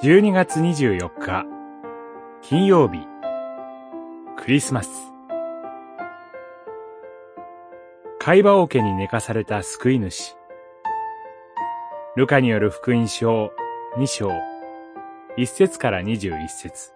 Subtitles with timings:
[0.00, 1.44] 12月24日、
[2.40, 3.00] 金曜日、
[4.36, 4.90] クリスマス。
[8.20, 10.36] 会話桶に寝かされた救い主。
[12.14, 13.50] ルカによる福音書
[13.96, 14.30] 2章、
[15.36, 16.92] 1節から21節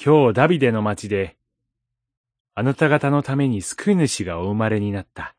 [0.00, 1.36] 今日ダビデの町で、
[2.54, 5.34] あなた方のために救い主がお生まれになった。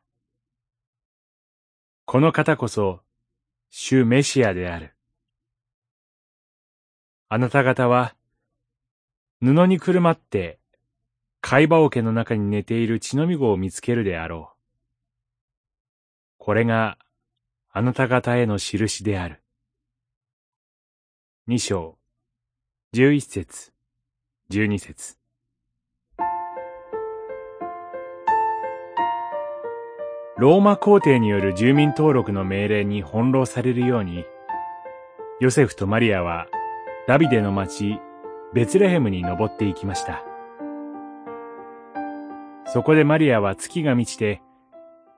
[2.04, 3.05] この方こそ、
[3.78, 4.96] 主メシアである。
[7.28, 8.16] あなた方は、
[9.42, 10.58] 布にくるまって、
[11.42, 14.56] 貝羽桶の中に寝ている血のみ子を見つけるであろう。
[16.38, 16.96] これが、
[17.70, 19.42] あなた方への印である。
[21.46, 21.98] 二章、
[22.92, 23.74] 十一節、
[24.48, 25.18] 十二節。
[30.38, 34.26] ローマ皇帝による住民登録の命令に翻弄されるように、
[35.40, 36.46] ヨセフとマリアは
[37.08, 37.98] ダビデの町
[38.52, 40.22] ベツレヘムに登っていきました。
[42.66, 44.42] そこでマリアは月が満ちて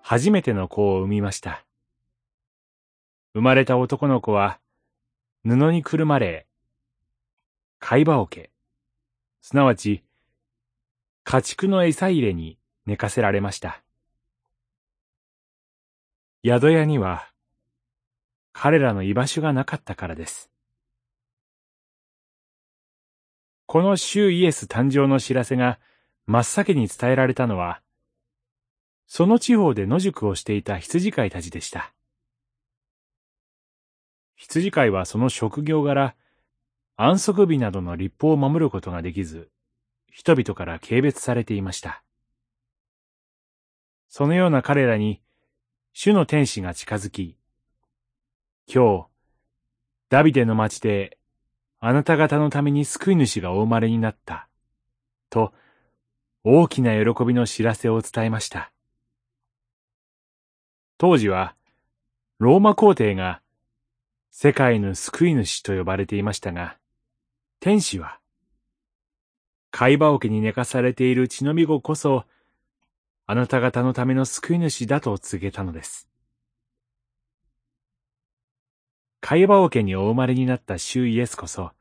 [0.02, 1.64] 初めての子を産みました。
[3.34, 4.60] 生まれた男の子は
[5.44, 6.46] 布にくるまれ、
[7.80, 8.52] 貝羽桶、
[9.40, 10.04] すなわち
[11.24, 13.82] 家畜の餌入れに寝かせられました。
[16.44, 17.28] 宿屋には
[18.52, 20.50] 彼らの居場所がなかったからです。
[23.66, 25.78] この主イエス誕生の知らせが
[26.26, 27.82] 真っ先に伝えられたのは、
[29.06, 31.92] その地方で野宿をしていた羊飼いたちでした。
[34.36, 36.14] 羊飼いはその職業柄、
[36.96, 39.50] 安息日などの立法を守ることができず、
[40.12, 42.02] 人々から軽蔑されていました。
[44.08, 45.20] そのような彼らに、
[46.00, 47.36] 主の天使が近づき、
[48.72, 49.06] 今日、
[50.10, 51.18] ダビデの町で、
[51.80, 54.48] あなた方のために救い主がお生まれになった、
[55.28, 55.52] と、
[56.44, 58.70] 大きな喜びの知らせを伝えました。
[60.98, 61.56] 当時は、
[62.38, 63.42] ローマ皇帝が、
[64.30, 66.76] 世界の救い主と呼ばれていましたが、
[67.58, 68.20] 天使は、
[69.72, 72.24] 貝羽桶に寝かされている血のみ子こそ、
[73.30, 76.08] あなた方のための救い主だと告げたのです。
[79.20, 81.72] 会話桶にお生まれになった主イエスこそ、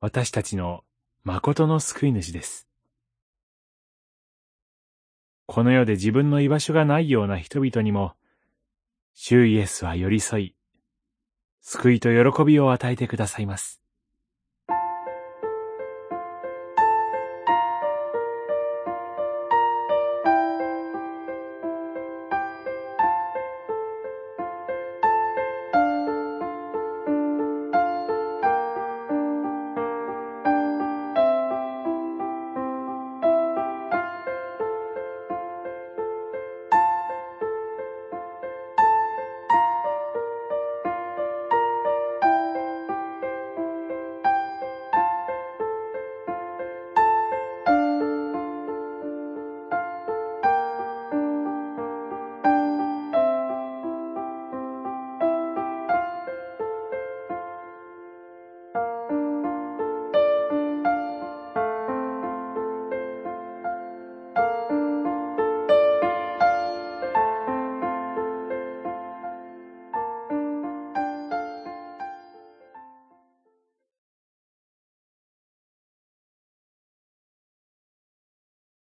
[0.00, 0.84] 私たちの
[1.24, 2.68] 誠の救い主です。
[5.46, 8.12] この世で自分の居場所がないような人々にも、
[9.14, 10.54] 主イエスは寄り添い、
[11.60, 13.82] 救いと喜びを与えてくださいます。